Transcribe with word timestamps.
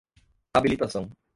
habilitação 0.55 1.11